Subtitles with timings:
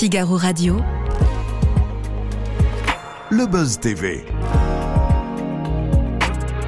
[0.00, 0.80] Figaro Radio.
[3.28, 4.24] Le Buzz TV.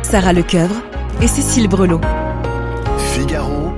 [0.03, 0.83] Sarah Lecoeuvre
[1.23, 2.03] et Cécile Brelot.
[3.15, 3.72] Figaro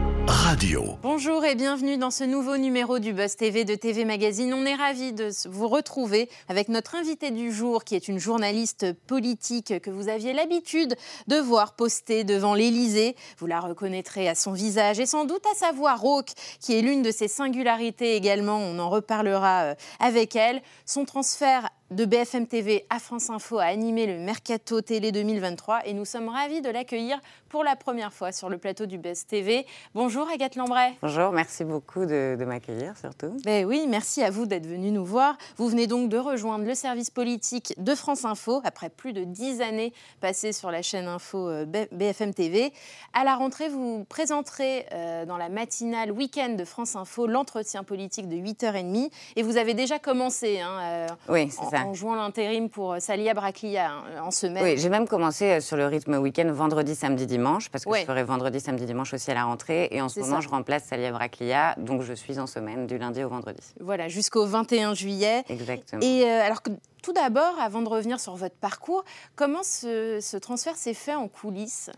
[1.03, 4.55] Bonjour et bienvenue dans ce nouveau numéro du Buzz TV de TV Magazine.
[4.55, 8.93] On est ravis de vous retrouver avec notre invitée du jour qui est une journaliste
[9.09, 10.95] politique que vous aviez l'habitude
[11.27, 13.17] de voir poster devant l'Élysée.
[13.39, 16.83] Vous la reconnaîtrez à son visage et sans doute à sa voix rauque qui est
[16.83, 18.59] l'une de ses singularités également.
[18.59, 20.63] On en reparlera euh, avec elle.
[20.87, 25.95] Son transfert de BFM TV à France Info a animé le Mercato Télé 2023 et
[25.95, 29.65] nous sommes ravis de l'accueillir pour la première fois sur le plateau du Buzz TV.
[29.95, 30.95] Bonjour Agathe Lambray.
[31.03, 33.37] Bonjour, merci beaucoup de, m'accueillir surtout.
[33.45, 35.37] Ben oui, merci à vous d'être venu nous voir.
[35.57, 39.61] Vous venez donc de rejoindre le service politique de France Info après plus de dix
[39.61, 42.73] années passées sur la chaîne Info euh, BFM TV.
[43.13, 48.29] À la rentrée, vous présenterez euh, dans la matinale week-end de France Info l'entretien politique
[48.29, 50.61] de 8h30 et vous avez déjà commencé.
[50.61, 54.65] Hein, euh, oui, c'est ça en jouant l'intérim pour euh, Salia Braclia hein, en semaine.
[54.65, 58.05] Oui, j'ai même commencé euh, sur le rythme week-end vendredi, samedi, dimanche, parce que je
[58.05, 59.89] ferai vendredi, samedi, dimanche aussi à la rentrée.
[59.91, 63.23] Et en ce moment, je remplace Salia Braclia, donc je suis en semaine du lundi
[63.23, 63.63] au vendredi.
[63.81, 65.45] Voilà, jusqu'au 21 juillet.
[65.49, 66.03] Exactement.
[66.03, 66.71] Et euh, alors que
[67.03, 69.05] tout d'abord, avant de revenir sur votre parcours,
[69.37, 71.91] comment ce, ce transfert s'est fait en coulisses?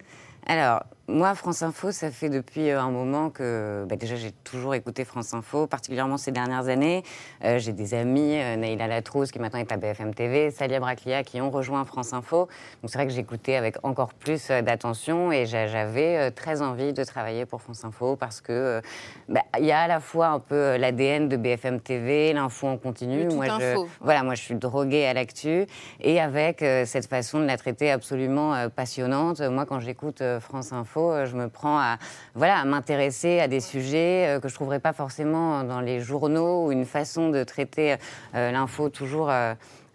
[0.46, 4.74] Alors, moi, France Info, ça fait depuis euh, un moment que bah, déjà j'ai toujours
[4.74, 7.04] écouté France Info, particulièrement ces dernières années.
[7.44, 11.22] Euh, j'ai des amis, euh, Naïla Latrousse qui maintenant est à BFM TV, Salia Braclia
[11.22, 12.48] qui ont rejoint France Info.
[12.82, 17.46] Donc c'est vrai que j'écoutais avec encore plus d'attention et j'avais très envie de travailler
[17.46, 18.82] pour France Info parce que
[19.28, 22.78] bah, il y a à la fois un peu l'ADN de BFM TV, l'info en
[22.78, 23.26] continu.
[23.26, 25.66] moi, je, voilà, moi je suis droguée à l'actu
[26.00, 29.40] et avec cette façon de la traiter absolument passionnante.
[29.40, 31.98] Moi, quand j'écoute France Info, euh, je me prends à,
[32.34, 36.00] voilà, à m'intéresser à des sujets euh, que je ne trouverais pas forcément dans les
[36.00, 37.96] journaux ou une façon de traiter
[38.34, 39.30] euh, l'info toujours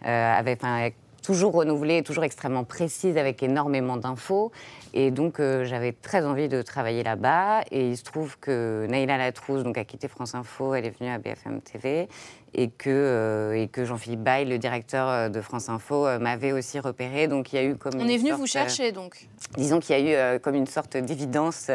[0.04, 4.50] avec, toujours renouvelée, toujours extrêmement précise, avec énormément d'infos.
[4.94, 7.62] Et donc, j'avais très envie de travailler là-bas.
[7.70, 11.10] Et il se trouve que Naïla Latrousse donc, a quitté France Info, elle est venue
[11.10, 12.08] à BFM TV
[12.54, 16.52] et que, euh, et que Jean-Philippe Baye, le directeur euh, de France Info, euh, m'avait
[16.52, 17.28] aussi repéré.
[17.28, 19.28] Donc il y a eu comme on est venu vous chercher donc.
[19.56, 21.70] disons qu'il y a eu comme une sorte d'évidence,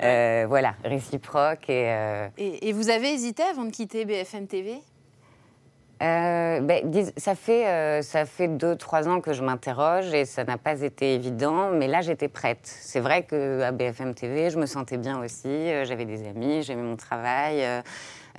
[0.00, 4.78] voilà, réciproque et, et, vous avez hésité avant de quitter BFM TV
[6.04, 10.82] ben, ça fait ça fait deux trois ans que je m'interroge et ça n'a pas
[10.82, 12.60] été évident, mais là j'étais prête.
[12.62, 15.68] C'est vrai que à BFM TV, je me sentais bien aussi.
[15.84, 17.64] J'avais des amis, j'aimais mon travail.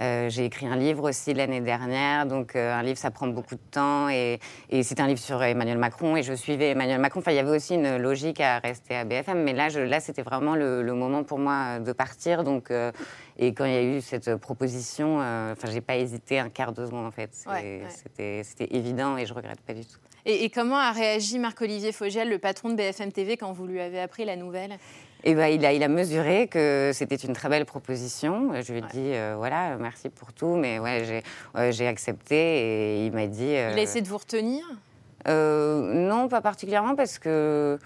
[0.01, 3.55] Euh, j'ai écrit un livre aussi l'année dernière, donc euh, un livre ça prend beaucoup
[3.55, 4.39] de temps et,
[4.83, 7.21] c'est un livre sur Emmanuel Macron et je suivais Emmanuel Macron.
[7.21, 10.21] Enfin, il y avait aussi une logique à rester à BFM, mais là, là c'était
[10.21, 12.43] vraiment le, moment pour moi de partir.
[12.43, 12.91] Donc, euh,
[13.37, 16.85] et quand il y a eu cette proposition, enfin, j'ai pas hésité un quart de
[16.85, 17.29] seconde en fait.
[17.89, 19.97] C'était évident et je regrette pas du tout.
[20.25, 23.79] Et, et comment a réagi Marc-Olivier Fogiel, le patron de BFM TV, quand vous lui
[23.79, 24.77] avez appris la nouvelle?
[25.27, 28.51] Et ben, il, a, il a mesuré que c'était une très belle proposition.
[28.61, 31.23] Je lui ai dit, euh, voilà, merci pour tout, mais ouais,
[31.71, 33.49] j'ai accepté et il m'a dit...
[33.49, 34.63] il a essayé de vous retenir?
[35.27, 37.79] euh, Non, pas particulièrement, parce que...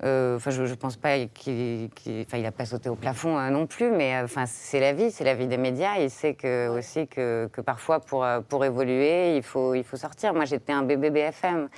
[0.00, 1.90] Enfin, je, ne pense pas qu'il
[2.20, 5.10] enfin, il a pas sauté au plafond hein, non plus, mais enfin, c'est la vie,
[5.10, 5.98] c'est la vie des médias.
[5.98, 10.34] Il sait que, aussi que, que, parfois, pour, pour évoluer, il faut, il faut sortir.
[10.34, 11.68] Moi, j'étais un bébé BFM.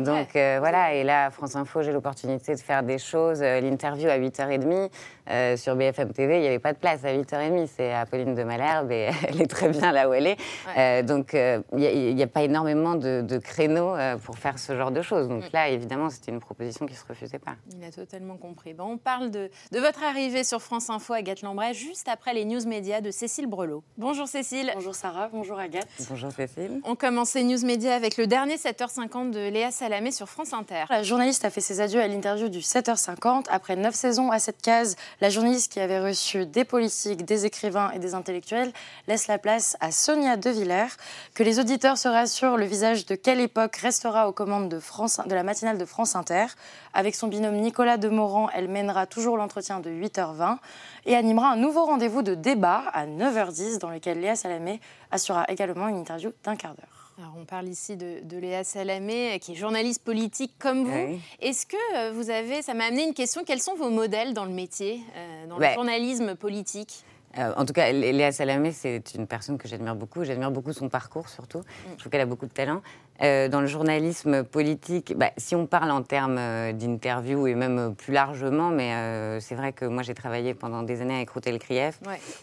[0.00, 3.40] Donc euh, voilà, et là, France Info, j'ai l'opportunité de faire des choses.
[3.42, 4.90] Euh, l'interview à 8h30
[5.28, 7.68] euh, sur BFM TV, il n'y avait pas de place à 8h30.
[7.74, 11.02] C'est Apolline de Malherbe et elle est très bien là où elle est.
[11.02, 15.28] donc il n'y a, pas énormément de, créneaux pour faire ce genre de choses.
[15.28, 15.50] Donc mm.
[15.52, 17.54] là, évidemment, c'était une proposition qui ne se refusait pas.
[17.76, 18.74] Il a totalement compris.
[18.74, 22.44] Bon, on parle de, de votre arrivée sur France Info, Agathe Lambray, juste après les
[22.44, 23.82] news médias de Cécile Brelot.
[23.96, 24.70] Bonjour Cécile.
[24.74, 25.88] Bonjour Sarah, bonjour Agathe.
[26.08, 26.80] Bonjour Cécile.
[26.84, 30.82] On commence les news médias avec le dernier 7h50 de Léa Salamé sur France Inter.
[30.90, 33.44] La journaliste a fait ses adieux à l'interview du 7h50.
[33.48, 37.92] Après neuf saisons à cette case, la journaliste qui avait reçu des politiques, des écrivains
[37.92, 38.72] et des intellectuels
[39.06, 40.96] laisse la place à Sonia De Villers.
[41.34, 45.20] Que les auditeurs se rassurent, le visage de quelle époque restera aux commandes de, France,
[45.24, 46.46] de la matinale de France Inter.
[46.92, 50.56] Avec son binôme Nicolas Demorand, elle mènera toujours l'entretien de 8h20
[51.04, 54.80] et animera un nouveau rendez-vous de débat à 9h10 dans lequel Léa Salamé
[55.12, 56.95] assurera également une interview d'un quart d'heure
[57.36, 61.18] on parle ici de, Léa Salamé, qui est journaliste politique comme vous.
[61.40, 64.44] Est-ce que euh, vous avez, ça m'a amené une question, quels sont vos modèles dans
[64.44, 67.04] le métier, euh, dans le journalisme politique?
[67.38, 70.24] Euh, en tout cas, Léa Salamé, c'est une personne que j'admire beaucoup.
[70.24, 71.58] J'admire beaucoup son parcours, surtout.
[71.58, 71.62] Mm.
[71.92, 72.80] Je trouve qu'elle a beaucoup de talent.
[73.20, 76.36] dans le journalisme politique, bah, si on parle en termes
[76.72, 81.16] d'interview et même plus largement, mais c'est vrai que moi, j'ai travaillé pendant des années
[81.16, 82.00] avec Routel Krief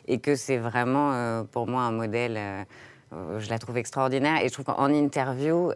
[0.07, 2.65] et que c'est vraiment, pour moi, un modèle
[3.38, 5.71] je la trouve extraordinaire et je trouve qu'en interview,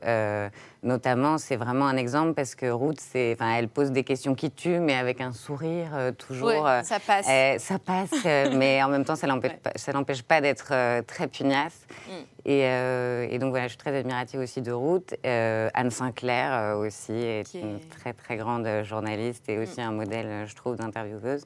[0.83, 4.95] notamment, c'est vraiment un exemple parce que Ruth, elle pose des questions qui tuent, mais
[4.95, 6.67] avec un sourire toujours.
[6.83, 7.27] ça passe.
[7.61, 11.85] ça passe, mais en même temps, ça n'empêche pas, d'être très pugnace.
[12.07, 12.11] Mm.
[12.49, 15.15] Et, donc voilà, je suis très admirative aussi de Ruth.
[15.23, 19.83] Anne Sinclair aussi est, une très très grande journaliste et aussi mm.
[19.83, 21.45] un modèle, je trouve, d'intervieweuse.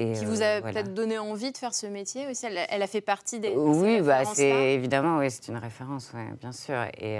[0.00, 3.00] Et qui vous a peut-être donné envie de faire ce métier aussi elle, a fait
[3.00, 3.50] partie des.
[3.50, 6.76] Oui, bah, c'est évidemment, oui, c'est une référence, bien sûr.
[7.00, 7.18] Et,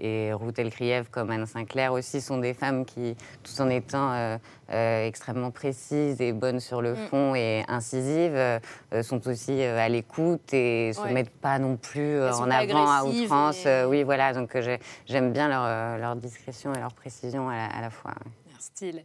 [0.00, 4.38] et Ruth Elkriev comme Anne Sinclair aussi sont des femmes qui, tout en étant euh,
[4.70, 6.96] euh, extrêmement précises et bonnes sur le mm.
[7.08, 8.58] fond et incisives, euh,
[9.02, 13.66] sont aussi à l'écoute et ne se mettent pas non plus en avant à outrance.
[13.88, 14.56] oui, voilà, donc
[15.06, 18.14] j'aime bien leur, leur, discrétion et leur précision à la, fois.
[18.50, 19.04] Merci.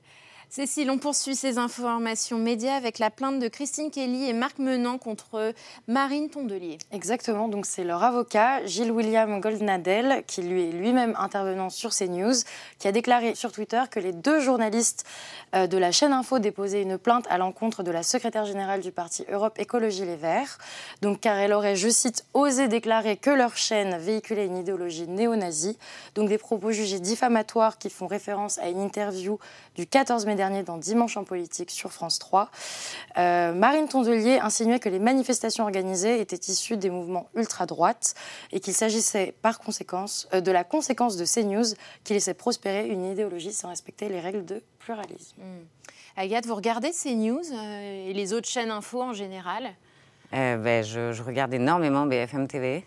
[0.55, 4.99] Cécile, on poursuit ces informations médias avec la plainte de Christine Kelly et Marc Menant
[4.99, 5.51] contre
[5.87, 6.77] Marine Tondelier.
[6.91, 12.35] Exactement, donc c'est leur avocat, Gilles William Goldnadel, qui lui est lui-même intervenant sur CNews,
[12.77, 15.07] qui a déclaré sur Twitter que les deux journalistes
[15.55, 18.91] euh, de la chaîne Info déposaient une plainte à l'encontre de la secrétaire générale du
[18.91, 20.59] parti Europe Écologie Les Verts,
[21.01, 25.79] donc car elle aurait, je cite, osé déclarer que leur chaîne véhiculait une idéologie néo-nazie,
[26.13, 29.39] donc des propos jugés diffamatoires qui font référence à une interview
[29.75, 32.51] du 14 mai dernier dans Dimanche en politique sur France 3.
[33.17, 38.13] Euh, Marine Tondelier insinuait que les manifestations organisées étaient issues des mouvements ultra-droite
[38.51, 41.63] et qu'il s'agissait par conséquence euh, de la conséquence de ces news
[42.03, 45.37] qui laissait prospérer une idéologie sans respecter les règles de pluralisme.
[45.37, 45.63] Hmm.
[46.17, 49.73] Agathe, vous regardez ces news euh, et les autres chaînes info en général?
[50.33, 52.83] Euh, ben, je, regarde énormément BFM TV.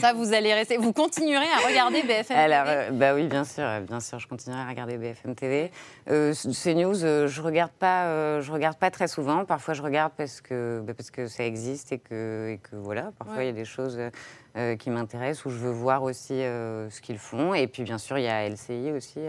[0.00, 0.78] Ça, vous allez rester.
[0.78, 4.26] Vous continuerez à regarder BFM Alors, TV euh, bah oui, bien sûr, bien sûr, je
[4.26, 5.70] continuerai à regarder BFM TV.
[6.10, 9.44] Euh, CNews, je regarde pas, je regarde pas très souvent.
[9.44, 13.12] Parfois, je regarde parce que bah, parce que ça existe et que, et que voilà.
[13.16, 14.00] Parfois, il y a des choses
[14.78, 17.54] qui m'intéressent où je veux voir aussi ce qu'ils font.
[17.54, 19.20] Et puis, bien sûr, il y a LCI aussi.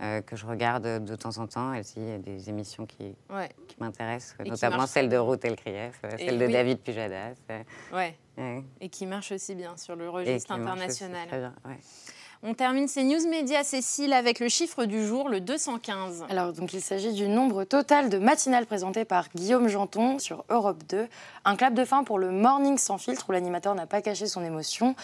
[0.00, 1.72] Euh, que je regarde de temps en temps.
[1.74, 3.16] Il y a des émissions qui,
[3.66, 7.34] qui m'intéressent, notamment celle de Ruth Elkrief, euh, celle de David Pujadas.
[7.92, 8.16] Ouais.
[8.80, 11.26] Et qui marche aussi bien sur le registre international.
[11.26, 11.54] Très bien,
[12.44, 16.24] on termine ces news médias, Cécile, avec le chiffre du jour, le 215.
[16.30, 20.82] Alors, donc, il s'agit du nombre total de matinales présentées par Guillaume Janton sur Europe
[20.88, 21.08] 2.
[21.44, 24.44] Un clap de fin pour le Morning sans filtre, où l'animateur n'a pas caché son
[24.44, 24.94] émotion.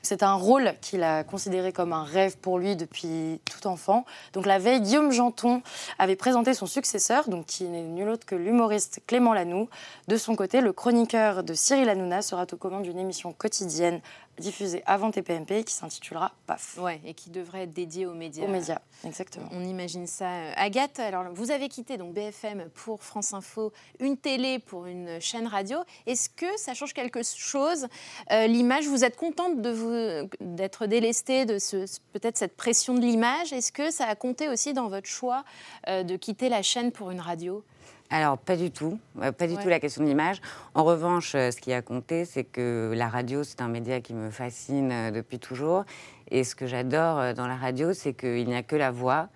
[0.00, 4.06] C'est un rôle qu'il a considéré comme un rêve pour lui depuis tout enfant.
[4.32, 5.60] Donc, la veille, Guillaume Janton
[5.98, 9.68] avait présenté son successeur, donc qui n'est nul autre que l'humoriste Clément Lanoux.
[10.08, 14.00] De son côté, le chroniqueur de Cyril Hanouna sera aux commandes d'une émission quotidienne
[14.38, 16.78] diffusée avant TPMP qui s'intitulera PAF.
[16.78, 18.44] Ouais, et qui devrait être dédiée aux médias.
[18.44, 19.48] Aux médias, exactement.
[19.52, 20.28] On imagine ça.
[20.56, 25.46] Agathe, alors vous avez quitté donc BFM pour France Info, une télé pour une chaîne
[25.46, 25.78] radio.
[26.06, 27.86] Est-ce que ça change quelque chose
[28.32, 33.00] euh, L'image, vous êtes contente de vous d'être délestée de ce, peut-être cette pression de
[33.00, 33.52] l'image?
[33.52, 35.44] Est-ce que ça a compté aussi dans votre choix
[35.88, 37.64] euh, de quitter la chaîne pour une radio?
[38.10, 38.98] Alors, pas du tout.
[39.22, 40.40] Euh, pas du tout la question de l'image.
[40.74, 44.14] En revanche, euh, ce qui a compté, c'est que la radio, c'est un média qui
[44.14, 45.84] me fascine euh, depuis toujours.
[46.30, 49.28] Et ce que j'adore dans la radio, c'est qu'il n'y a que la voix.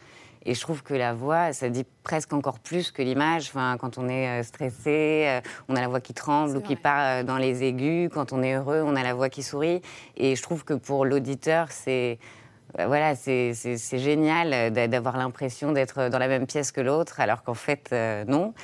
[0.44, 3.48] Et je trouve que la voix, ça dit presque encore plus que l'image.
[3.48, 7.38] Enfin, quand on est stressé, on a la voix qui tremble ou qui part dans
[7.38, 8.10] les aigus.
[8.12, 9.80] Quand on est heureux, on a la voix qui sourit.
[10.16, 12.18] Et je trouve que pour l'auditeur, c'est
[12.74, 17.90] voilà, c'est génial d'avoir l'impression d'être dans la même pièce que l'autre, alors qu'en fait,
[17.92, 18.54] euh, non.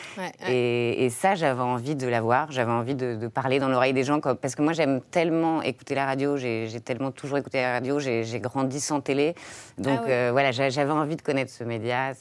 [0.49, 4.55] Et, ça, j'avais envie de l'avoir, j'avais envie de, parler dans l'oreille des gens, parce
[4.55, 8.81] que moi, j'aime tellement écouter la radio, j'ai tellement toujours écouté la radio, j'ai grandi
[8.81, 9.35] sans télé.
[9.79, 12.13] Donc ah euh, voilà, j'avais envie de connaître ce média.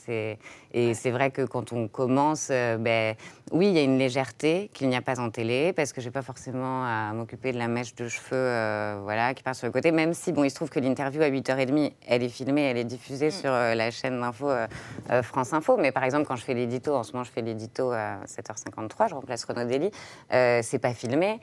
[0.74, 3.16] Et c'est vrai que quand on commence, euh, ben,
[3.52, 6.08] oui, il y a une légèreté qu'il n'y a pas en télé, parce que je
[6.08, 9.72] n'ai pas forcément à m'occuper de la mèche de cheveux voilà, qui part sur le
[9.72, 12.78] côté, même si, bon, il se trouve que l'interview à 8h30, elle est filmée, elle
[12.78, 13.32] est diffusée mm.
[13.32, 14.68] sur euh, la chaîne d'info euh,
[15.12, 15.78] euh, France Info.
[15.78, 19.10] Mais par exemple, quand je fais l'édito, en ce moment, je fais l'édito à 7h53,
[19.10, 19.92] je remplace Renaud Dely,
[20.30, 21.40] c'est pas filmé.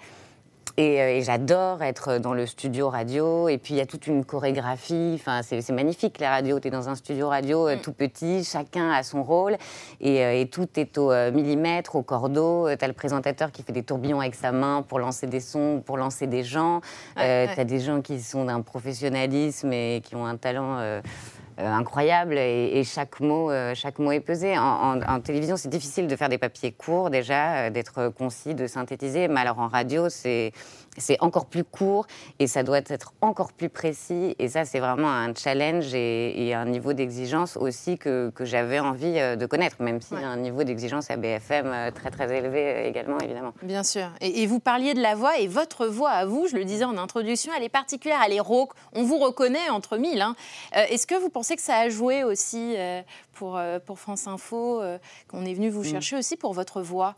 [0.81, 3.49] Euh, et, j'adore être dans le studio radio.
[3.49, 5.13] Et puis il y a toute une chorégraphie.
[5.15, 6.59] Enfin, c'est magnifique la radio.
[6.59, 7.81] Tu es dans un studio radio euh, mm.
[7.81, 9.57] tout petit, chacun a son rôle.
[10.01, 12.69] Et, euh, tout est au millimètre, au cordeau.
[12.77, 15.83] Tu as le présentateur qui fait des tourbillons avec sa main pour lancer des sons,
[15.85, 16.81] pour lancer des gens.
[17.17, 21.01] tu as des gens qui sont d'un professionnalisme et qui ont un talent
[21.59, 24.59] incroyable et, chaque, mot, chaque mot est pesé.
[24.59, 29.41] En, télévision, c'est difficile de faire des papiers courts déjà, d'être concis, de synthétiser, mais
[29.41, 30.53] alors en radio, c'est
[30.97, 32.07] c'est encore plus court
[32.39, 34.35] et ça doit être encore plus précis.
[34.39, 39.19] Et ça, c'est vraiment un challenge et, un niveau d'exigence aussi que, que j'avais envie
[39.19, 42.33] euh, de connaître, même s'il y a un niveau d'exigence à BFM euh, très très
[42.37, 43.53] élevé euh, également, évidemment.
[43.63, 44.09] Bien sûr.
[44.21, 46.97] Et, vous parliez de la voix et votre voix à vous, je le disais en
[46.99, 48.73] introduction, elle est particulière, elle est rauque.
[48.93, 50.21] On vous reconnaît entre mille.
[50.21, 50.37] Hein.
[50.73, 52.77] Est-ce que vous pensez que ça a joué aussi
[53.33, 54.83] pour, pour France Info,
[55.29, 55.85] qu'on est venu vous mm.
[55.85, 57.17] chercher aussi pour votre voix?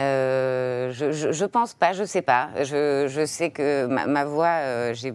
[0.00, 2.50] Euh, je, je, pense pas, je sais pas.
[2.62, 5.12] Je, sais que ma, voix, euh, j'ai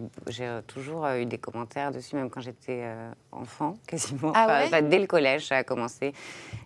[0.66, 4.32] toujours eu des commentaires dessus, même quand j'étais euh, enfant, quasiment.
[4.34, 6.12] Ah dès le collège, ça a commencé.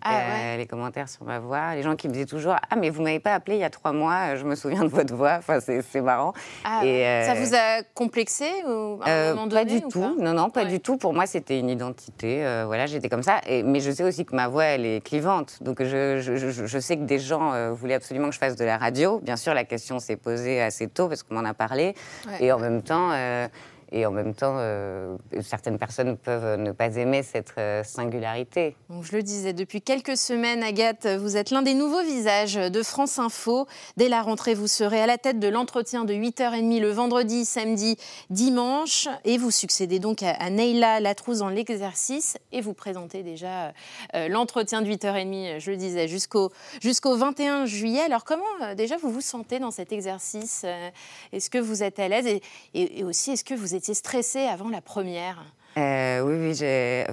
[0.05, 1.75] Ah les commentaires sur ma voix.
[1.75, 3.71] Les gens qui me disaient toujours Ah, mais vous m'avez pas appelé il y a
[3.71, 5.37] trois mois, je me souviens de votre voix.
[5.39, 6.33] Enfin, c'est marrant.
[6.65, 10.17] Ah Et, ça vous a complexé ou à un moment Pas du tout.
[10.19, 10.97] non, non, pas du tout.
[10.97, 12.45] Pour moi, c'était une identité.
[12.67, 13.41] voilà, j'étais comme ça.
[13.47, 15.63] Et, mais je sais aussi que ma voix, elle est clivante.
[15.63, 19.21] Donc, je, je sais que des gens voulaient absolument que je fasse de la radio.
[19.21, 21.95] Bien sûr, la question s'est posée assez tôt parce qu'on m'en a parlé.
[22.41, 23.49] Et en même temps, euh,
[23.93, 28.75] et en même temps, euh, certaines personnes peuvent ne pas aimer cette euh, singularité.
[29.03, 33.19] je le disais, depuis quelques semaines, Agathe, vous êtes l'un des nouveaux visages de France
[33.19, 33.67] Info.
[33.99, 37.99] Dès la rentrée, vous serez à la tête de l'entretien de 8h30 le vendredi, samedi,
[38.31, 39.09] dimanche.
[39.25, 42.39] Et vous succédez donc à, Neila Latrouze dans l'exercice.
[42.51, 43.75] Et vous présentez déjà
[44.15, 48.01] euh, l'entretien de 8h30, je le disais, jusqu'au jusqu'au 21 juillet.
[48.01, 50.65] Alors comment déjà vous vous sentez dans cet exercice
[51.33, 52.41] Est-ce que vous êtes à l'aise et,
[52.73, 55.45] et aussi, est-ce que vous êtes étiez stressée avant la première
[55.77, 57.07] euh, oui, oui, j'ai,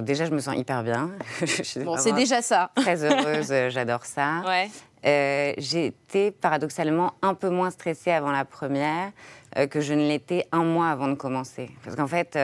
[0.00, 1.12] déjà je me sens hyper bien.
[1.84, 2.72] bon, c'est déjà ça.
[2.74, 4.42] Très heureuse, j'adore ça.
[4.44, 4.68] Ouais.
[5.06, 9.12] Euh, été paradoxalement un peu moins stressée avant la première
[9.56, 11.70] euh, que je ne l'étais un mois avant de commencer.
[11.84, 12.36] Parce qu'en fait,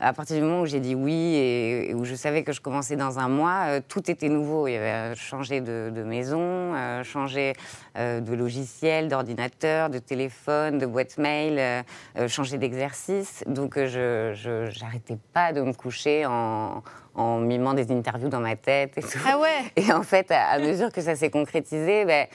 [0.00, 2.96] à partir du moment où j'ai dit oui et, où je savais que je commençais
[2.96, 4.66] dans un mois, euh, tout était nouveau.
[4.66, 7.52] Il y avait euh, changé de, maison, euh, changé
[7.96, 11.84] de logiciel, d'ordinateur, de téléphone, de boîte mail,
[12.26, 13.44] changé d'exercice.
[13.46, 16.82] Donc je n'arrêtais pas de me coucher en,
[17.14, 19.18] en mimant des interviews dans ma tête et tout.
[19.26, 22.26] Ah ouais Et en fait, à, mesure que ça s'est concrétisé, ben,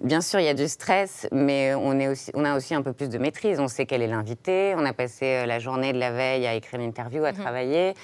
[0.00, 2.82] Bien sûr, il y a du stress, mais on, est aussi, on a aussi un
[2.82, 3.58] peu plus de maîtrise.
[3.58, 4.74] On sait quel est l'invité.
[4.76, 7.38] On a passé euh, la journée de la veille à écrire l'interview, à mhm.
[7.38, 7.94] travailler.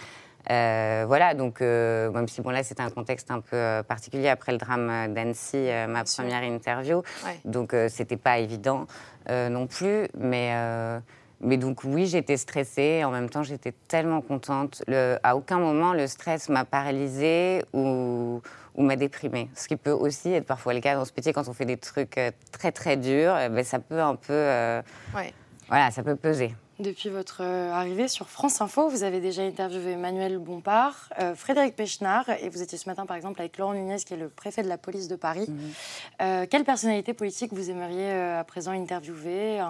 [0.50, 4.52] Euh, voilà, donc euh, même si bon là c'était un contexte un peu particulier après
[4.52, 7.02] le drame d'Annecy, ma première interview,
[7.46, 8.86] donc c'était pas évident
[9.30, 10.52] non plus, mais
[11.40, 14.82] mais donc oui j'étais stressée, en même temps j'étais tellement contente.
[14.86, 18.42] Le, à aucun moment le stress m'a paralysée ou
[18.74, 19.48] ou m'a déprimé.
[19.54, 21.76] Ce qui peut aussi être parfois le cas dans ce métier quand on fait des
[21.76, 24.32] trucs euh, très très durs, eh ben, ça peut un peu.
[24.32, 24.82] Euh,
[25.68, 26.54] voilà, ça peut peser.
[26.80, 32.28] Depuis votre euh, arrivée sur France Info, vous avez déjà interviewé Emmanuel Bompard, Frédéric Pechnard,
[32.28, 34.68] et vous étiez ce matin par exemple avec Laurent Nunez, qui est le préfet de
[34.68, 35.48] la police de Paris.
[35.48, 36.46] Mhm.
[36.48, 39.62] quelle personnalité politique vous aimeriez à présent interviewer?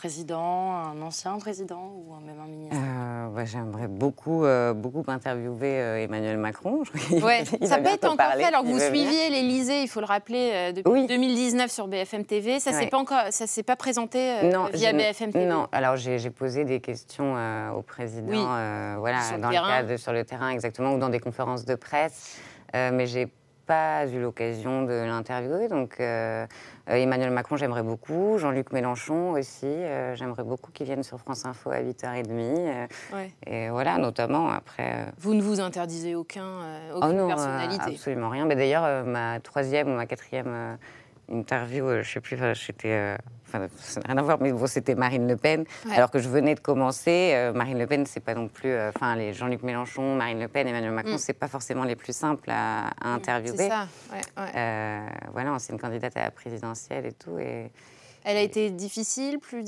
[0.00, 2.74] Président, un ancien président ou même un ministre?
[2.74, 6.84] Euh, J'aimerais beaucoup, euh, beaucoup interviewer euh, Emmanuel Macron.
[7.10, 10.72] Ouais, ça peut être encore fait alors que vous suiviez l'Elysée, il faut le rappeler,
[10.72, 12.60] depuis 2019 sur BFM TV.
[12.60, 14.36] Ça ne s'est pas présenté
[14.72, 17.34] via BFM TV Non, alors j'ai posé des questions
[17.76, 18.56] au président
[19.00, 22.38] voilà, sur dans le, cadre, sur le terrain exactement, ou dans des conférences de presse.
[22.72, 23.28] mais j'ai
[23.70, 25.68] pas eu l'occasion de l'interviewer.
[25.68, 26.44] Donc euh,
[26.88, 28.36] euh, Emmanuel Macron, j'aimerais beaucoup.
[28.36, 32.88] Jean-Luc Mélenchon aussi, euh, j'aimerais beaucoup qu'il vienne sur France Info à 8h30.
[33.46, 35.06] Et voilà, notamment après.
[35.18, 36.48] Vous ne vous interdisez aucun,
[36.96, 38.44] aucune oh non, personnalité Absolument rien.
[38.44, 40.76] Mais d'ailleurs, ma troisième ou ma quatrième
[41.30, 43.16] interview, je ne sais plus, c'était
[43.50, 45.64] enfin, ça n'a rien à voir, mais bon, c'était Marine Le Pen.
[45.92, 48.90] Alors que je venais de commencer, euh, Marine Le Pen, c'est pas non plus, euh,
[48.94, 51.18] enfin, les Jean-Luc Mélenchon, Marine Le Pen, Emmanuel Macron, mm.
[51.18, 53.56] c'est pas forcément les plus simples à, mm, interviewer.
[53.56, 53.88] C'est ça,
[54.38, 57.38] euh, voilà, c'est une candidate à la présidentielle et tout.
[57.38, 57.70] Et,
[58.22, 59.64] elle a été difficile, plus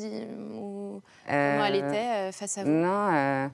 [0.55, 2.71] ou comment elle était face à vous?
[2.71, 3.51] Non.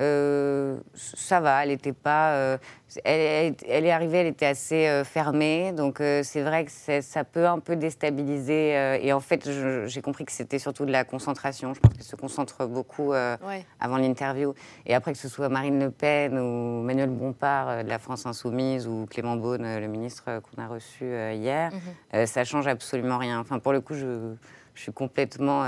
[0.00, 2.32] Euh, ça va, elle n'était pas.
[2.32, 2.58] Euh,
[3.04, 7.58] elle, est arrivée, elle était assez euh, fermée, donc c'est vrai que ça peut un
[7.58, 8.98] peu déstabiliser.
[9.02, 9.48] et en fait,
[9.86, 11.74] j'ai compris que c'était surtout de la concentration.
[11.74, 14.54] Je pense qu'elle se concentre beaucoup avant l'interview.
[14.86, 18.86] Et après, que ce soit Marine Le Pen ou Manuel Bompard de la France Insoumise
[18.86, 21.70] ou Clément Beaune, le ministre qu'on a reçu hier,
[22.12, 22.26] mhm.
[22.26, 23.40] ça change absolument rien.
[23.40, 24.34] Enfin, pour le coup, je,
[24.74, 25.64] je suis complètement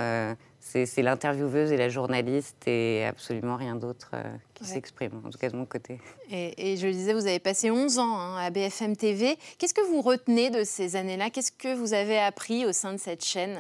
[0.65, 4.23] c'est l'intervieweuse et la journaliste et absolument rien d'autre euh,
[4.55, 6.01] qui s'exprime, en tout cas de mon côté.
[6.31, 9.37] Et, je le disais, vous avez passé 11 ans hein, à BFM TV.
[9.59, 11.29] Qu'est-ce que vous retenez de ces années-là?
[11.31, 13.59] Qu'est-ce que vous avez appris au sein de cette chaîne?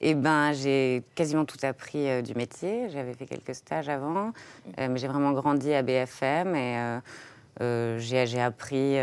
[0.00, 2.90] Eh ben, j'ai quasiment tout appris euh, du métier.
[2.90, 4.32] J'avais fait quelques stages avant,
[4.78, 7.00] euh, mais j'ai vraiment grandi à BFM et
[7.98, 8.96] j'ai appris,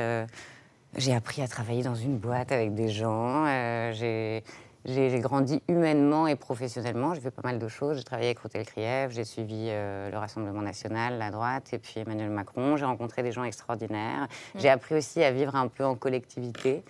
[0.96, 3.46] j'ai appris à travailler dans une boîte avec des gens.
[3.94, 4.44] j'ai
[4.86, 7.14] j'ai grandi humainement et professionnellement.
[7.14, 7.98] J'ai fait pas mal de choses.
[7.98, 12.00] J'ai travaillé avec Rotel Krief, j'ai suivi euh, le Rassemblement national, la droite, et puis
[12.00, 12.78] Emmanuel Macron.
[12.78, 14.28] J'ai rencontré des gens extraordinaires.
[14.56, 16.84] J'ai appris aussi à vivre un peu en collectivité.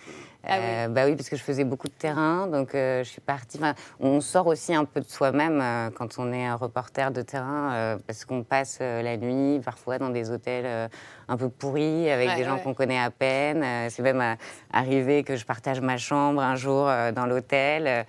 [0.44, 0.64] Ah oui.
[0.64, 3.58] Euh, bah oui, parce que je faisais beaucoup de terrain, donc euh, je suis partie.
[3.58, 7.22] enfin, on sort aussi un peu de soi-même euh, quand on est un reporter de
[7.22, 10.90] terrain, parce qu'on passe la nuit parfois dans des hôtels
[11.28, 12.62] un peu pourris avec Ouais, des gens ouais.
[12.62, 13.64] qu'on connaît à peine.
[13.90, 14.36] C'est même
[14.72, 17.81] arrivé que je partage ma chambre un jour dans l'hôtel.
[17.86, 18.02] Euh,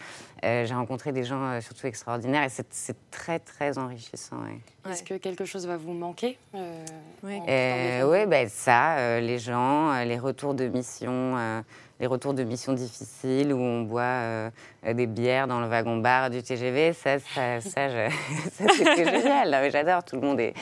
[0.44, 4.38] euh, J'ai rencontré des gens euh, surtout extraordinaires et c'est- très très enrichissant.
[4.38, 4.92] ouais.
[4.92, 6.86] Est-ce que quelque chose va vous manquer euh,
[7.24, 7.40] Oui.
[7.48, 11.62] Euh, ouais, ben ça, euh, les gens, euh, les retours de mission, euh,
[12.00, 14.50] les retours de mission difficiles où on boit
[14.86, 17.88] des bières dans le wagon-bar du TGV, ça, ça, ça,
[18.52, 19.72] ça, c'était génial.
[19.72, 20.04] J'adore.
[20.04, 20.54] Tout le monde est,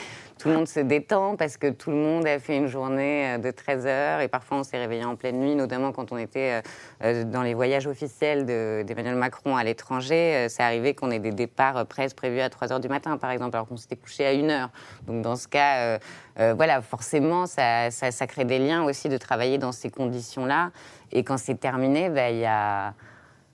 [0.41, 3.38] tout le monde se détend parce que tout le monde a fait une journée euh,
[3.38, 6.53] de 13 heures et parfois on s'est réveillé en pleine nuit, notamment quand on était
[6.53, 6.62] euh,
[7.03, 10.48] euh, dans les voyages officiels de- d'Emmanuel Macron à l'étranger.
[10.50, 13.55] C'est arrivé qu'on ait des départs presque prévus à 3 heures du matin, par exemple,
[13.55, 14.69] alors qu'on s'était couché à 1 heure.
[15.05, 16.00] Donc dans ce cas,
[16.55, 17.91] voilà, forcément, ça,
[18.27, 20.71] crée des liens aussi de travailler dans ces conditions-là.
[21.12, 22.93] Et quand c'est terminé, ben, il y a...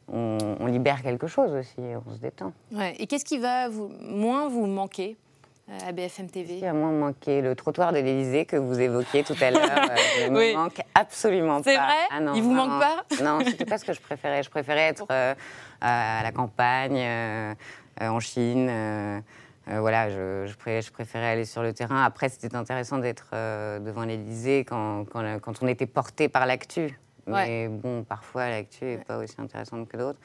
[0.08, 2.53] on, libère quelque chose aussi, on se détend.
[2.72, 2.96] Ouais.
[3.00, 5.17] Et qu'est-ce qui va moins vous manquer
[5.86, 9.24] à BFM Il TV y a moins manqué le trottoir de l'Élysée que vous évoquiez
[9.24, 9.64] tout à l'heure.
[9.64, 10.56] euh, ne me Oui.
[10.56, 11.64] manque absolument pas.
[11.72, 14.44] C'est vrai Ah non, Il vous manque pas Non, c'était pas ce que je préférais.
[14.44, 15.34] Je préférais être euh,
[15.82, 17.54] à la campagne, euh,
[18.02, 18.68] euh, en Chine.
[18.70, 19.20] euh,
[19.70, 22.02] euh, voilà, je, je pré- je préférais aller sur le terrain.
[22.06, 26.98] Après, c'était intéressant d'être euh, devant l'Élysée quand, quand, on était porté par l'actu.
[27.26, 30.20] Mais bon, parfois, l'actu n'est pas aussi intéressante que d'autres.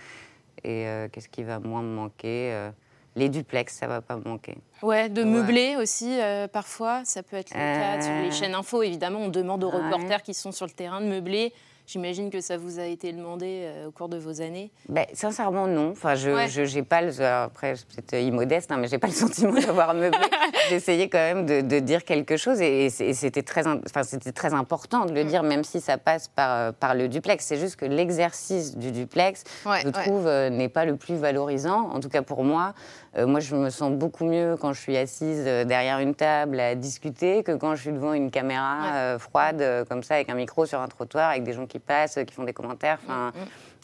[0.62, 2.70] Et euh, qu'est-ce qui va moins me manquer Euh,
[3.14, 4.56] Les duplex, ça va pas me manquer.
[4.82, 5.28] Ouais, de Ouais.
[5.28, 7.02] meubler aussi, euh, parfois.
[7.04, 8.30] Ça peut être le cas sur les Euh.
[8.30, 8.82] chaînes info.
[8.82, 9.76] Évidemment, on demande aux Ouais.
[9.90, 11.52] reporters qui sont sur le terrain de meubler.
[11.84, 14.70] J'imagine que ça vous a été demandé euh, au cours de vos années.
[14.88, 15.90] Ben, sincèrement, non.
[15.90, 16.46] Enfin, je, Ouais.
[16.48, 19.12] j'ai pas le, après, peut-être immodeste, hein, mais j'ai pas le
[19.50, 20.16] sentiment d'avoir meublé.
[20.70, 25.06] J'essayais quand même de, de dire quelque chose et, c'était très, enfin, c'était très important
[25.06, 27.44] de le dire, même si ça passe par, par le duplex.
[27.44, 31.90] C'est juste que l'exercice du duplex, Ouais, je trouve, n'est pas le plus valorisant.
[31.90, 32.74] En tout cas pour moi,
[33.16, 36.58] Euh, moi, je me sens beaucoup mieux quand je suis assise euh, derrière une table
[36.58, 38.88] à discuter que quand je suis devant une caméra Ouais.
[38.94, 42.18] euh, froide, comme ça, avec un micro sur un trottoir, avec des gens qui passent,
[42.26, 42.98] qui font des commentaires.
[43.04, 43.32] Enfin,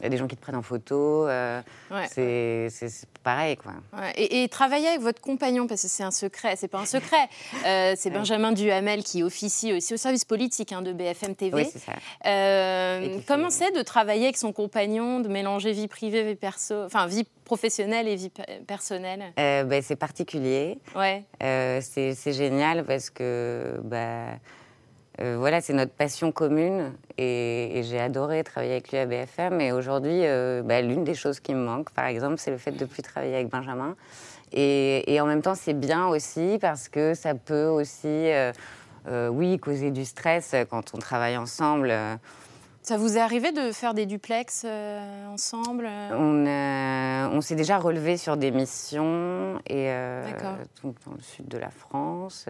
[0.01, 1.27] il y a des gens qui te prennent en photo.
[1.29, 2.07] euh, Ouais.
[2.13, 2.69] c'est
[3.23, 3.73] pareil, quoi.
[3.97, 6.87] Ouais, Et, et travailler avec votre compagnon, parce que c'est un secret, c'est pas un
[6.87, 7.17] secret.
[7.67, 11.55] Euh, c'est Benjamin Duhamel qui officie aussi au service politique hein, de BFM TV.
[11.55, 11.93] Oui, c'est ça.
[12.27, 17.07] Euh, comment c'est de travailler avec son compagnon, de mélanger vie privée, vie perso, enfin
[17.07, 19.33] vie professionnelle et vie pe- personnelle?
[19.37, 20.79] Ben, c'est particulier.
[20.95, 24.37] Ouais, c'est c'est génial parce que bah,
[25.21, 29.61] euh, voilà, c'est notre passion commune et, et j'ai adoré travailler avec lui à BFM.
[29.61, 32.73] Et aujourd'hui, euh, bah, l'une des choses qui me manque, par exemple, c'est le fait
[32.73, 33.97] de ne plus travailler avec Benjamin.
[34.53, 38.53] Et, et en même temps, c'est bien aussi parce que ça peut aussi, euh,
[39.29, 41.93] oui, causer du stress quand on travaille ensemble.
[42.89, 47.77] Ça vous est arrivé de faire des duplex euh, ensemble On, euh, on s'est déjà
[47.77, 50.27] relevé sur des missions et euh,
[50.83, 52.47] donc dans le sud de la France.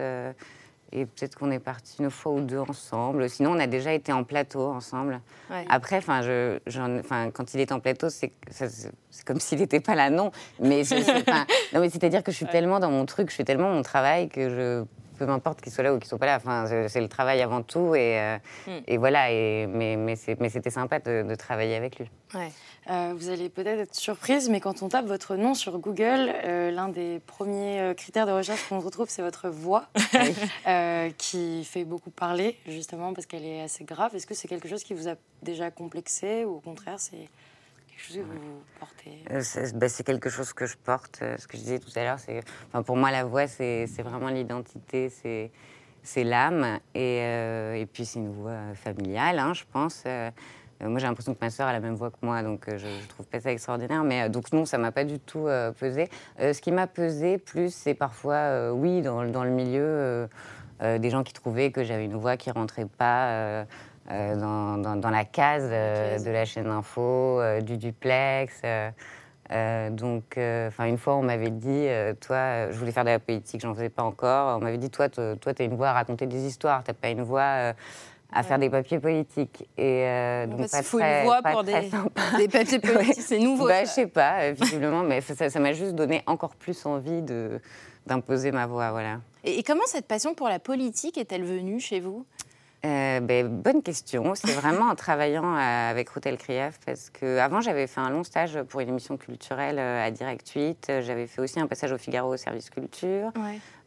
[0.91, 3.29] Et peut-être qu'on est parti une fois ou deux ensemble.
[3.29, 5.21] Sinon, on a déjà été en plateau ensemble.
[5.49, 5.65] Ouais.
[5.69, 8.31] Après, je, enfin, quand il est en plateau, c'est,
[9.25, 10.31] comme s'il n'était pas là, non.
[10.59, 14.49] Mais c'est-à-dire que je suis tellement dans mon truc, je fais tellement mon travail que
[14.49, 14.83] je
[15.19, 16.37] peu m'importe qu'il soit là ou qu'il soit pas là.
[16.37, 18.79] Enfin, c'est, le travail avant tout et, euh, Hmm.
[18.87, 19.31] et voilà.
[19.31, 22.09] Et, mais, c'était sympa de, de travailler avec lui.
[22.33, 22.51] Ouais.
[22.89, 26.71] Euh, vous allez peut-être être surprise, mais quand on tape votre nom sur Google, euh,
[26.71, 29.85] l'un des premiers critères de recherche qu'on retrouve, c'est votre voix,
[31.17, 34.15] qui fait beaucoup parler, justement, parce qu'elle est assez grave.
[34.15, 37.29] Est-ce que c'est quelque chose qui vous a déjà complexé, ou au contraire, c'est
[37.99, 41.19] chose que vous portez Euh, C'est bah, c'est quelque chose que je porte.
[41.21, 43.85] euh, Ce que je disais tout à l'heure, c'est, enfin, pour moi, la voix, c'est
[43.99, 45.09] vraiment l'identité,
[46.03, 46.79] c'est l'âme.
[46.95, 50.03] Et, euh, et puis, c'est une voix familiale, hein, je pense.
[50.05, 50.31] Euh,
[50.81, 53.07] moi, j'ai l'impression que ma sœur a la même voix que moi, donc je, je
[53.09, 54.03] trouve pas ça extraordinaire.
[54.05, 56.07] Mais donc non, ça m'a pas du tout euh, pesé.
[56.39, 60.29] Euh, ce qui m'a pesé plus, c'est parfois, euh, oui, dans, le- dans le milieu,
[60.81, 63.65] des gens qui trouvaient que j'avais une voix qui rentrait pas.
[64.09, 67.01] Euh, euh, dans, dans- dans la case euh, de la chaîne info,
[67.41, 68.53] euh, du duplex.
[68.63, 68.89] euh,
[69.51, 73.03] euh, donc, euh, enfin, une fois, on m'avait dit, euh, toi, euh, je voulais faire
[73.03, 74.57] de la politique, j'en faisais pas encore.
[74.57, 77.23] On m'avait dit, toi, toi, t'as une voix à raconter des histoires, t'as pas une
[77.23, 77.73] voix euh,
[78.31, 79.67] à faire des papiers politiques.
[79.75, 82.21] Et euh, donc, Parce pas faut très- une voix pas pour très des, sympa.
[82.37, 83.67] des papiers politiques, c'est nouveau.
[83.67, 87.23] Bah, je sais pas, euh, visiblement, mais ça m'a juste donné encore plus envie
[88.05, 89.19] d'imposer ma voix, voilà.
[89.43, 92.23] Et, et comment cette passion pour la politique est-elle venue chez vous?
[92.85, 94.35] Euh, ben, bonne question.
[94.35, 98.23] C'est vraiment en travaillant euh, avec Routel Krief parce que avant j'avais fait un long
[98.23, 100.87] stage pour une émission culturelle euh, à Direct 8.
[100.89, 103.33] Euh, J'avais fait aussi un passage au Figaro au service culture.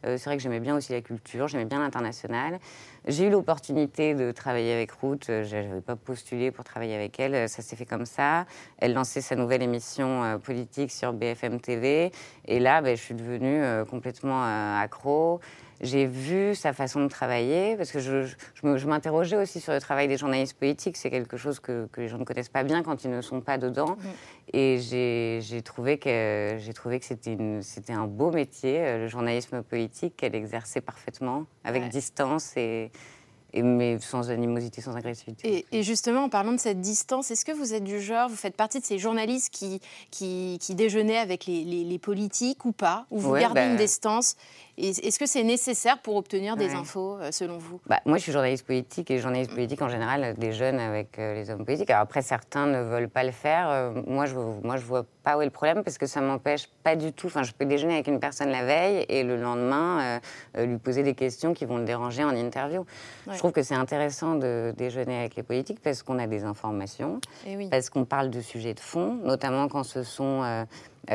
[0.05, 2.59] Euh, c'est vrai que j'aimais bien aussi la culture, j'aimais bien l'international.
[3.07, 5.25] J'ai eu l'opportunité de travailler avec Ruth.
[5.27, 7.49] Je n'avais pas postulé pour travailler avec elle.
[7.49, 8.45] Ça s'est fait comme ça.
[8.77, 12.11] Elle lançait sa nouvelle émission politique sur BFM TV.
[12.45, 14.43] Et là, ben, je suis devenue complètement
[14.79, 15.41] accro.
[15.83, 18.25] J'ai vu sa façon de travailler, parce que je,
[18.87, 20.95] m'interrogeais aussi sur le travail des journalistes politiques.
[20.97, 23.41] C'est quelque chose que, que les gens ne connaissent pas bien quand ils ne sont
[23.41, 23.97] pas dedans.
[24.53, 30.15] Et j'ai trouvé que, j'ai trouvé que c'était un beau métier, euh, le journalisme politique,
[30.15, 31.89] qu'elle exerçait parfaitement, avec Ouais.
[31.89, 32.89] distance, et,
[33.53, 35.65] et, mais sans animosité, sans agressivité.
[35.71, 38.35] Et, et justement, en parlant de cette distance, est-ce que vous êtes du genre, vous
[38.35, 39.79] faites partie de ces journalistes qui,
[40.11, 43.05] qui, qui déjeunaient avec les, les- les politiques ou pas?
[43.11, 44.37] Ou vous Ouais, gardez bah- une distance
[44.72, 46.73] Et Est-ce que c'est nécessaire pour obtenir des Ouais.
[46.75, 47.79] infos, euh, selon vous?
[47.85, 51.35] Bah, moi, je suis journaliste politique et journaliste politique en général des jeunes avec euh,
[51.35, 51.91] les hommes politiques.
[51.91, 53.69] Alors après, certains ne veulent pas le faire.
[53.69, 54.33] Euh, moi, je
[54.63, 57.27] moi, je vois pas où est le problème parce que ça m'empêche pas du tout.
[57.27, 60.19] Enfin, je peux déjeuner avec une personne la veille et le lendemain
[60.57, 62.81] euh, lui poser des questions qui vont le déranger en interview.
[63.27, 63.33] Ouais.
[63.33, 67.21] Je trouve que c'est intéressant de déjeuner avec les politiques parce qu'on a des informations,
[67.45, 67.67] Eh oui.
[67.69, 70.65] parce qu'on parle de sujets de fond, notamment quand ce sont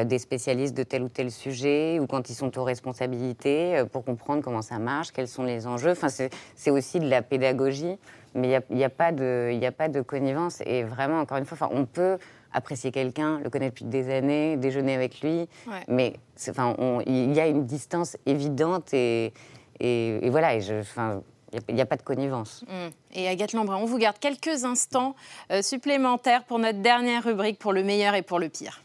[0.04, 4.04] des spécialistes de tel ou tel sujet ou quand ils sont aux responsabilités euh, pour
[4.04, 5.92] comprendre comment ça marche, quels sont les enjeux.
[5.92, 7.96] Enfin, c'est aussi de la pédagogie,
[8.34, 10.60] mais il n'y a, y a, pas de- il y a pas de connivence.
[10.66, 12.18] Et vraiment, encore une fois, enfin, on peut
[12.52, 15.82] apprécier quelqu'un, le connaître depuis des années, déjeuner avec lui, Ouais.
[15.88, 16.14] mais
[16.48, 16.74] enfin,
[17.06, 19.32] il y a une distance évidente et,
[19.80, 20.54] et, et voilà.
[20.54, 21.22] Et je, enfin,
[21.68, 22.64] il n'y a, pas de connivence.
[22.68, 22.90] Hum.
[23.14, 25.14] Et Agathe Lambrun, on vous garde quelques instants
[25.50, 28.82] euh, supplémentaires pour notre dernière rubrique pour le meilleur et pour le pire.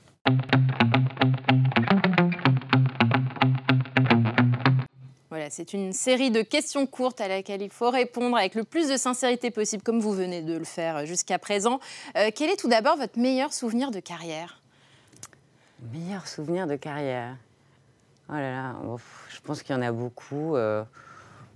[5.30, 8.88] Voilà, c'est une série de questions courtes à laquelle il faut répondre avec le plus
[8.88, 11.80] de sincérité possible, comme vous venez de le faire jusqu'à présent.
[12.16, 14.62] Euh, quel est tout d'abord votre meilleur souvenir de carrière?
[15.92, 17.36] Meilleur souvenir de carrière?
[18.30, 18.76] Oh là là,
[19.30, 20.56] je pense qu'il y en a beaucoup.
[20.56, 20.84] euh.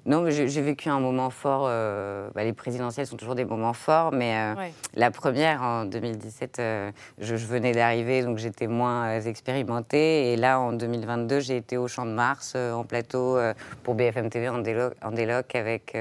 [0.08, 1.66] Non, mais j'ai vécu un moment fort.
[1.68, 4.72] euh, bah, les présidentielles sont toujours des moments forts, mais euh, Ouais.
[4.96, 10.32] la première en 2017, euh, je, je venais d'arriver, donc j'étais moins expérimentée.
[10.32, 13.38] Et là, en 2022, j'ai été au Champ de Mars, en plateau
[13.84, 15.96] pour BFM TV en déloc, en déloc avec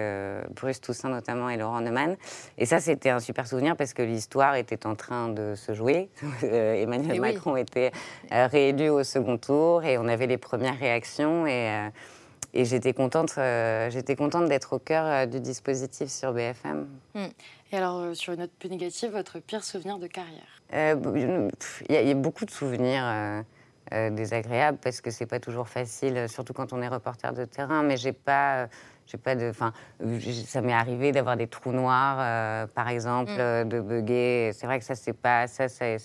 [0.55, 2.17] Bruce Toussaint notamment et Laurent Neumann.
[2.59, 6.09] Et ça, c'était un super souvenir parce que l'histoire était en train de se jouer.
[6.43, 7.33] Emmanuel Et oui.
[7.35, 7.91] Macron était
[8.31, 11.47] réélu au second tour et on avait les premières réactions.
[11.49, 11.89] Et,
[12.57, 16.89] et j'étais contente, euh, j'étais contente d'être au cœur euh, du dispositif sur BFM.
[17.15, 20.63] Et alors, euh, sur une note plus négative, votre pire souvenir de carrière?
[20.73, 21.51] Il
[21.91, 23.45] y, y a beaucoup de souvenirs
[23.93, 27.83] désagréables parce que c'est pas toujours facile, surtout quand on est reporter de terrain.
[27.85, 28.69] Mais j'ai pas,
[29.07, 29.73] j'ai pas de, enfin,
[30.47, 33.39] ça m'est arrivé d'avoir des trous noirs, euh, par exemple, Mm.
[33.39, 34.51] euh, de bugger.
[34.53, 35.99] C'est vrai que ça c'est pas, ça c'est,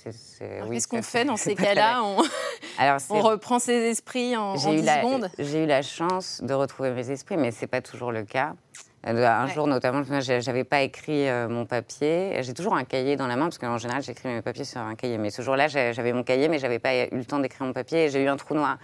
[0.67, 2.17] oui, Qu'est-ce qu'on fait dans ces cas-là on,
[2.77, 5.67] Alors c'est on reprend ses esprits en, en j'ai eu, 10 la, secondes j'ai eu
[5.67, 8.53] la chance de retrouver mes esprits, mais c'est pas toujours le cas.
[9.07, 9.53] Euh, Un Ouais.
[9.53, 12.37] jour, notamment, j'avais pas écrit euh, mon papier.
[12.41, 14.93] J'ai toujours un cahier dans la main, parce qu'en général, j'écris mes papiers sur un
[14.93, 15.17] cahier.
[15.17, 18.05] Mais ce jour-là, j'avais mon cahier, mais j'avais pas eu le temps d'écrire mon papier
[18.05, 18.77] et j'ai eu un trou noir.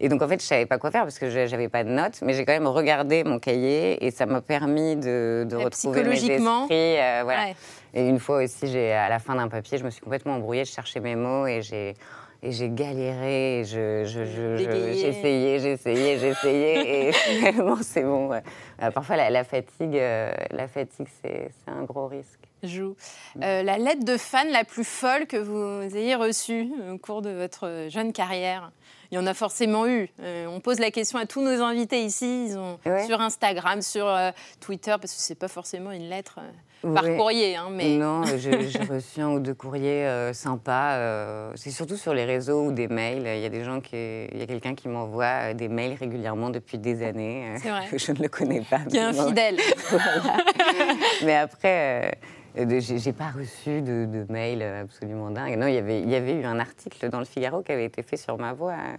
[0.00, 2.20] Et donc, en fait, je savais pas quoi faire parce que j'avais pas de notes,
[2.22, 6.28] mais j'ai quand même regardé mon cahier et ça m'a permis de, retrouver mes esprits.
[6.30, 6.66] psychologiquement.
[6.70, 7.44] euh, voilà.
[7.46, 7.56] Ouais.
[7.94, 10.64] Et une fois aussi, j'ai, à la fin d'un papier, je me suis complètement embrouillée,
[10.64, 11.94] je cherchais mes mots et j'ai,
[12.42, 13.60] et j'ai galéré.
[13.60, 14.24] et Je, je,
[14.56, 18.32] j'ai essayé, j'ai essayé, j'ai essayé et finalement, c'est bon.
[18.32, 22.38] Euh, parfois, la, la fatigue, euh, la fatigue c'est, c'est un gros risque.
[22.62, 22.94] joue.
[23.42, 27.30] Euh, la lettre de fan la plus folle que vous ayez reçue au cours de
[27.30, 28.70] votre jeune carrière
[29.10, 30.10] Il y en a forcément eu.
[30.22, 32.46] Euh, on pose la question à tous nos invités ici.
[32.48, 33.06] Ils ont Ouais.
[33.06, 36.40] sur Instagram, sur euh, Twitter, parce que c'est pas forcément une lettre
[36.84, 38.50] euh, par courrier, hein, mais Non, j'ai
[38.88, 41.50] reçu un ou deux courriers sympas.
[41.56, 43.22] c'est surtout sur les réseaux ou des mails.
[43.26, 46.50] Il y a des gens qui, il y a quelqu'un qui m'envoie des mails régulièrement
[46.50, 47.54] depuis des années.
[47.62, 47.86] C'est vrai.
[47.90, 48.80] que je ne le connais pas.
[48.80, 49.56] qui est infidèle.
[51.24, 52.18] Mais après,
[52.56, 55.56] j'ai j'ai pas reçu de, de mail absolument dingue.
[55.56, 57.84] Non, il y avait, il y avait eu un article dans le Figaro qui avait
[57.84, 58.72] été fait sur ma voix.
[58.72, 58.96] euh,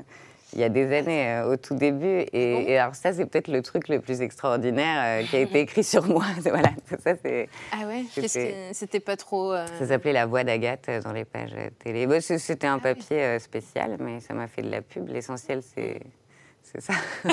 [0.54, 2.22] il y a des années, euh, au tout début.
[2.34, 5.60] Et, et alors ça, c'est peut-être le truc le plus extraordinaire euh, qui a été
[5.60, 6.24] écrit sur moi.
[6.42, 6.72] voilà,
[7.04, 7.48] ça, c'est...
[7.72, 9.54] Ah ouais C'était- pas trop.
[9.54, 12.08] euh, Ça s'appelait La Voix d'Agathe euh, dans les pages euh, télé.
[12.08, 15.08] Bon, C'était Ah un papier euh, spécial, mais ça m'a fait de la pub.
[15.10, 16.00] L'essentiel, c'est
[16.72, 16.94] c'est ça.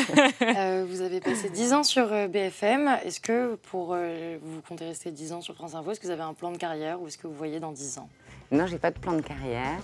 [0.57, 2.89] Euh, vous avez passé 10 ans sur euh, BFM.
[3.05, 6.13] Est-ce que pour euh, vous comptez rester 10 ans sur France Info, est-ce que vous
[6.13, 8.09] avez un plan de carrière ou est-ce que vous voyez dans 10 ans?
[8.51, 9.79] Non, j'ai pas de plan de carrière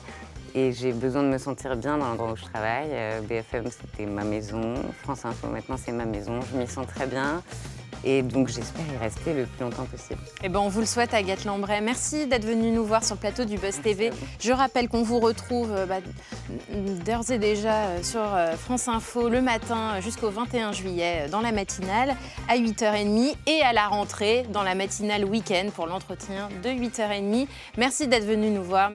[0.55, 2.91] et j'ai besoin de me sentir bien dans l'endroit où je travaille.
[2.91, 4.75] Euh, BFM, c'était ma maison.
[5.03, 6.41] France Info, maintenant, c'est ma maison.
[6.53, 7.43] Je m'y sens très bien.
[8.05, 10.21] Et donc, j'espère y rester le plus longtemps possible.
[10.43, 11.81] Eh ben, on vous le souhaite, Agathe Lambray.
[11.81, 14.11] Merci d'être venue nous voir sur le plateau du Buzz TV.
[14.41, 16.01] Je rappelle qu'on vous retrouve euh, bah,
[17.05, 21.53] d'ores et déjà euh, sur euh, France Info le matin jusqu'au 21 juillet dans la
[21.53, 22.17] matinale
[22.49, 27.47] à 8h30 et à la rentrée dans la matinale week-end pour l'entretien de 8h30.
[27.77, 28.91] Merci d'être venu nous voir.